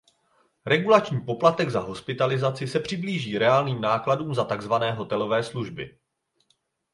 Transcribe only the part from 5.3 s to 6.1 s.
služby.